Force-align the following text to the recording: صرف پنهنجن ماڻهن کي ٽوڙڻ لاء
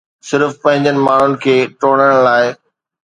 صرف 0.29 0.53
پنهنجن 0.63 0.97
ماڻهن 1.07 1.35
کي 1.45 1.55
ٽوڙڻ 1.81 2.11
لاء 2.29 2.43